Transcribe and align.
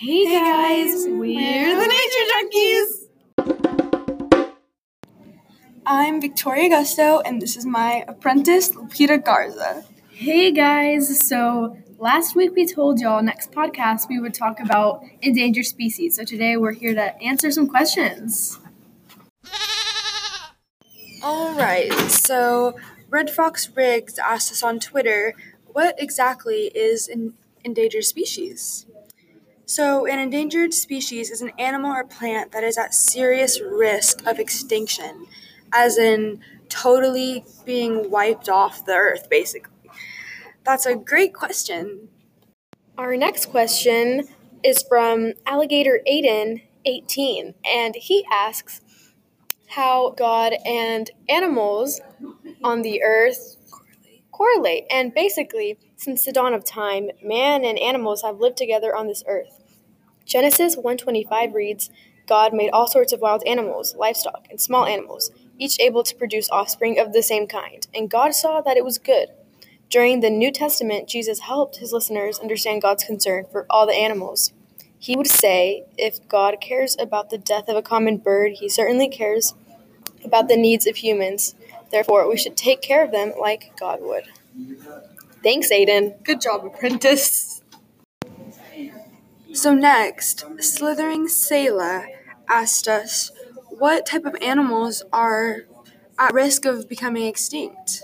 Hey, 0.00 0.26
guys, 0.26 1.06
we're 1.08 1.74
the 1.76 1.86
Nature 1.88 2.26
Junkies. 2.30 4.06
I'm 5.84 6.20
Victoria 6.20 6.68
Gusto, 6.68 7.18
and 7.18 7.42
this 7.42 7.56
is 7.56 7.66
my 7.66 8.04
apprentice, 8.06 8.68
Lupita 8.70 9.18
Garza. 9.24 9.84
Hey 10.12 10.52
guys, 10.52 11.26
so 11.26 11.76
last 11.98 12.36
week 12.36 12.52
we 12.54 12.64
told 12.64 13.00
y'all 13.00 13.24
next 13.24 13.50
podcast 13.50 14.08
we 14.08 14.20
would 14.20 14.34
talk 14.34 14.60
about 14.60 15.02
endangered 15.20 15.66
species. 15.66 16.14
So 16.14 16.22
today 16.22 16.56
we're 16.56 16.74
here 16.74 16.94
to 16.94 17.20
answer 17.20 17.50
some 17.50 17.66
questions. 17.66 18.60
All 21.24 21.54
right, 21.54 21.92
so 22.08 22.76
Red 23.10 23.30
Fox 23.30 23.68
Riggs 23.74 24.16
asked 24.20 24.52
us 24.52 24.62
on 24.62 24.78
Twitter, 24.78 25.34
what 25.66 25.96
exactly 25.98 26.66
is 26.66 27.08
an 27.08 27.34
endangered 27.64 28.04
species? 28.04 28.86
So, 29.68 30.06
an 30.06 30.18
endangered 30.18 30.72
species 30.72 31.30
is 31.30 31.42
an 31.42 31.52
animal 31.58 31.92
or 31.92 32.02
plant 32.02 32.52
that 32.52 32.64
is 32.64 32.78
at 32.78 32.94
serious 32.94 33.60
risk 33.60 34.26
of 34.26 34.38
extinction, 34.38 35.26
as 35.74 35.98
in 35.98 36.40
totally 36.70 37.44
being 37.66 38.10
wiped 38.10 38.48
off 38.48 38.86
the 38.86 38.94
earth, 38.94 39.28
basically. 39.28 39.90
That's 40.64 40.86
a 40.86 40.96
great 40.96 41.34
question. 41.34 42.08
Our 42.96 43.14
next 43.18 43.50
question 43.50 44.28
is 44.64 44.82
from 44.82 45.34
Alligator 45.44 46.00
Aiden 46.10 46.62
18, 46.86 47.52
and 47.62 47.94
he 47.94 48.24
asks 48.32 48.80
how 49.66 50.14
God 50.16 50.54
and 50.64 51.10
animals 51.28 52.00
on 52.64 52.80
the 52.80 53.02
earth 53.02 53.57
correlate. 54.38 54.84
And 54.88 55.12
basically, 55.12 55.78
since 55.96 56.24
the 56.24 56.32
dawn 56.32 56.54
of 56.54 56.64
time, 56.64 57.10
man 57.22 57.64
and 57.64 57.78
animals 57.78 58.22
have 58.22 58.38
lived 58.38 58.56
together 58.56 58.94
on 58.94 59.08
this 59.08 59.24
earth. 59.26 59.60
Genesis 60.24 60.76
1:25 60.76 61.54
reads, 61.54 61.90
God 62.26 62.52
made 62.52 62.70
all 62.70 62.86
sorts 62.86 63.12
of 63.12 63.20
wild 63.20 63.42
animals, 63.46 63.96
livestock, 63.96 64.46
and 64.50 64.60
small 64.60 64.84
animals, 64.84 65.32
each 65.58 65.80
able 65.80 66.04
to 66.04 66.14
produce 66.14 66.48
offspring 66.50 66.98
of 66.98 67.12
the 67.12 67.22
same 67.22 67.46
kind, 67.46 67.86
and 67.94 68.10
God 68.10 68.34
saw 68.34 68.60
that 68.60 68.76
it 68.76 68.84
was 68.84 68.98
good. 68.98 69.30
During 69.90 70.20
the 70.20 70.30
New 70.30 70.52
Testament, 70.52 71.08
Jesus 71.08 71.40
helped 71.40 71.78
his 71.78 71.92
listeners 71.92 72.38
understand 72.38 72.82
God's 72.82 73.04
concern 73.04 73.46
for 73.50 73.66
all 73.70 73.86
the 73.86 73.94
animals. 73.94 74.52
He 74.98 75.16
would 75.16 75.28
say, 75.28 75.84
if 75.96 76.28
God 76.28 76.60
cares 76.60 76.96
about 77.00 77.30
the 77.30 77.38
death 77.38 77.68
of 77.68 77.76
a 77.76 77.82
common 77.82 78.18
bird, 78.18 78.52
he 78.60 78.68
certainly 78.68 79.08
cares 79.08 79.54
about 80.22 80.48
the 80.48 80.56
needs 80.56 80.86
of 80.86 80.96
humans. 80.96 81.54
Therefore, 81.90 82.28
we 82.28 82.36
should 82.36 82.56
take 82.56 82.82
care 82.82 83.04
of 83.04 83.12
them 83.12 83.32
like 83.40 83.72
God 83.78 84.00
would. 84.02 84.24
Thanks, 85.42 85.70
Aiden. 85.70 86.22
Good 86.24 86.40
job, 86.40 86.64
apprentice. 86.64 87.62
So, 89.52 89.74
next, 89.74 90.44
Slithering 90.60 91.26
Sayla 91.26 92.06
asked 92.48 92.88
us 92.88 93.30
what 93.68 94.06
type 94.06 94.24
of 94.24 94.36
animals 94.42 95.02
are 95.12 95.64
at 96.18 96.34
risk 96.34 96.64
of 96.64 96.88
becoming 96.88 97.24
extinct. 97.26 98.02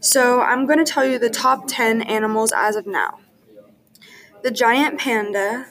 So, 0.00 0.40
I'm 0.40 0.66
going 0.66 0.84
to 0.84 0.90
tell 0.90 1.04
you 1.04 1.18
the 1.18 1.30
top 1.30 1.64
10 1.66 2.02
animals 2.02 2.52
as 2.54 2.76
of 2.76 2.86
now 2.86 3.20
the 4.42 4.50
giant 4.50 4.98
panda, 4.98 5.66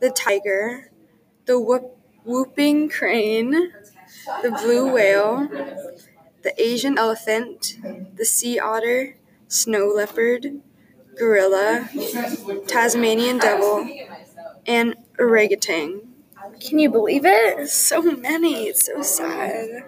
the 0.00 0.10
tiger, 0.10 0.90
the 1.46 1.58
whoop- 1.58 1.96
whooping 2.24 2.88
crane, 2.90 3.72
the 4.42 4.50
blue 4.50 4.92
whale, 4.92 5.48
the 6.48 6.62
Asian 6.62 6.96
elephant, 6.96 7.76
the 8.16 8.24
sea 8.24 8.58
otter, 8.58 9.16
snow 9.48 9.88
leopard, 9.88 10.60
gorilla, 11.18 11.90
Tasmanian 12.66 13.38
devil, 13.38 13.86
and 14.66 14.94
orangutan. 15.18 16.00
Can 16.60 16.78
you 16.78 16.90
believe 16.90 17.24
it? 17.26 17.68
So 17.68 18.00
many, 18.02 18.68
it's 18.68 18.86
so 18.86 19.02
sad. 19.02 19.84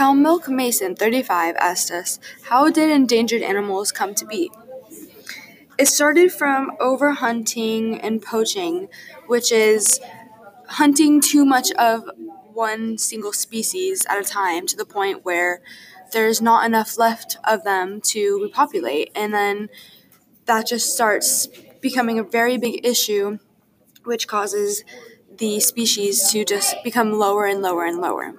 Cow 0.00 0.14
Milk 0.14 0.48
Mason, 0.48 0.96
35, 0.96 1.56
asked 1.56 1.90
us, 1.90 2.18
How 2.44 2.70
did 2.70 2.90
endangered 2.90 3.42
animals 3.42 3.92
come 3.92 4.14
to 4.14 4.24
be? 4.24 4.50
It 5.76 5.88
started 5.88 6.32
from 6.32 6.70
overhunting 6.80 8.00
and 8.02 8.22
poaching, 8.22 8.88
which 9.26 9.52
is 9.52 10.00
hunting 10.68 11.20
too 11.20 11.44
much 11.44 11.70
of 11.72 12.04
one 12.54 12.96
single 12.96 13.34
species 13.34 14.06
at 14.08 14.18
a 14.18 14.24
time 14.24 14.66
to 14.68 14.74
the 14.74 14.86
point 14.86 15.22
where 15.26 15.60
there's 16.12 16.40
not 16.40 16.64
enough 16.64 16.96
left 16.96 17.36
of 17.44 17.62
them 17.64 18.00
to 18.12 18.40
repopulate. 18.42 19.10
And 19.14 19.34
then 19.34 19.68
that 20.46 20.66
just 20.66 20.94
starts 20.94 21.46
becoming 21.82 22.18
a 22.18 22.24
very 22.24 22.56
big 22.56 22.86
issue, 22.86 23.38
which 24.04 24.26
causes 24.26 24.82
the 25.36 25.60
species 25.60 26.30
to 26.30 26.46
just 26.46 26.74
become 26.82 27.12
lower 27.12 27.44
and 27.44 27.60
lower 27.60 27.84
and 27.84 27.98
lower. 28.00 28.34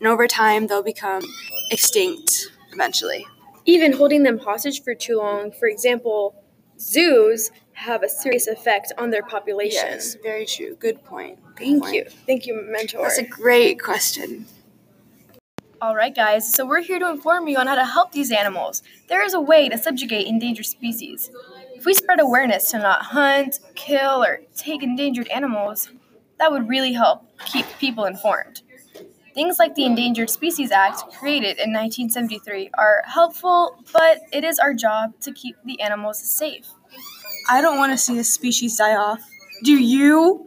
And 0.00 0.08
over 0.08 0.26
time, 0.26 0.66
they'll 0.66 0.82
become 0.82 1.22
extinct 1.70 2.50
eventually. 2.72 3.26
Even 3.66 3.92
holding 3.92 4.22
them 4.22 4.38
hostage 4.38 4.82
for 4.82 4.94
too 4.94 5.18
long, 5.18 5.52
for 5.52 5.68
example, 5.68 6.34
zoos 6.78 7.50
have 7.72 8.02
a 8.02 8.08
serious 8.08 8.46
effect 8.46 8.92
on 8.98 9.10
their 9.10 9.22
population. 9.22 9.84
Yes, 9.84 10.16
very 10.22 10.46
true. 10.46 10.74
Good 10.76 11.04
point. 11.04 11.38
Good 11.54 11.64
Thank 11.64 11.82
point. 11.82 11.94
you. 11.94 12.04
Thank 12.26 12.46
you, 12.46 12.62
mentor. 12.66 13.02
That's 13.02 13.18
a 13.18 13.24
great 13.24 13.82
question. 13.82 14.46
All 15.82 15.94
right, 15.94 16.14
guys, 16.14 16.52
so 16.52 16.66
we're 16.66 16.82
here 16.82 16.98
to 16.98 17.08
inform 17.08 17.48
you 17.48 17.58
on 17.58 17.66
how 17.66 17.74
to 17.74 17.86
help 17.86 18.12
these 18.12 18.30
animals. 18.30 18.82
There 19.08 19.24
is 19.24 19.32
a 19.32 19.40
way 19.40 19.68
to 19.68 19.78
subjugate 19.78 20.26
endangered 20.26 20.66
species. 20.66 21.30
If 21.74 21.86
we 21.86 21.94
spread 21.94 22.20
awareness 22.20 22.70
to 22.72 22.78
not 22.78 23.02
hunt, 23.02 23.60
kill, 23.74 24.22
or 24.22 24.40
take 24.54 24.82
endangered 24.82 25.28
animals, 25.28 25.90
that 26.38 26.52
would 26.52 26.68
really 26.68 26.92
help 26.92 27.24
keep 27.46 27.64
people 27.78 28.04
informed. 28.04 28.60
Things 29.32 29.60
like 29.60 29.76
the 29.76 29.84
Endangered 29.84 30.28
Species 30.28 30.72
Act, 30.72 31.04
created 31.16 31.58
in 31.58 31.72
1973, 31.72 32.70
are 32.76 33.02
helpful, 33.06 33.76
but 33.92 34.18
it 34.32 34.42
is 34.42 34.58
our 34.58 34.74
job 34.74 35.12
to 35.20 35.32
keep 35.32 35.54
the 35.64 35.80
animals 35.80 36.20
safe. 36.20 36.66
I 37.48 37.60
don't 37.60 37.78
want 37.78 37.92
to 37.92 37.98
see 37.98 38.18
a 38.18 38.24
species 38.24 38.76
die 38.76 38.96
off. 38.96 39.20
Do 39.62 39.72
you? 39.72 40.46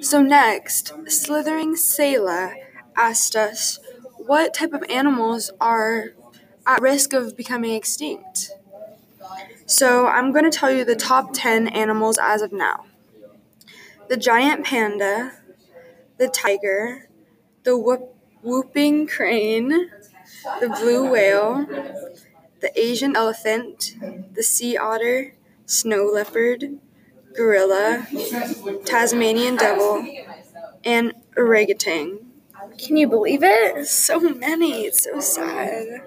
So 0.00 0.22
next, 0.22 0.94
Slithering 1.06 1.74
Sayla 1.74 2.54
asked 2.96 3.36
us 3.36 3.78
what 4.16 4.54
type 4.54 4.72
of 4.72 4.82
animals 4.88 5.50
are 5.60 6.14
at 6.76 6.82
risk 6.82 7.12
of 7.12 7.36
becoming 7.36 7.72
extinct. 7.74 8.52
So 9.66 10.06
I'm 10.06 10.32
going 10.32 10.44
to 10.44 10.50
tell 10.56 10.70
you 10.70 10.84
the 10.84 10.96
top 10.96 11.30
10 11.32 11.68
animals 11.68 12.18
as 12.20 12.42
of 12.42 12.52
now 12.52 12.84
the 14.08 14.16
giant 14.16 14.64
panda, 14.64 15.32
the 16.18 16.28
tiger, 16.28 17.08
the 17.64 17.78
whoop- 17.78 18.14
whooping 18.42 19.06
crane, 19.06 19.90
the 20.60 20.68
blue 20.68 21.10
whale, 21.10 21.66
the 22.60 22.72
Asian 22.80 23.16
elephant, 23.16 23.96
the 24.34 24.42
sea 24.42 24.76
otter, 24.76 25.34
snow 25.66 26.04
leopard, 26.06 26.78
gorilla, 27.34 28.06
Tasmanian 28.84 29.56
devil, 29.56 30.06
and 30.84 31.12
orangutan. 31.36 32.20
Can 32.78 32.96
you 32.96 33.08
believe 33.08 33.42
it? 33.42 33.86
So 33.86 34.20
many, 34.20 34.84
it's 34.86 35.04
so 35.04 35.20
sad. 35.20 36.02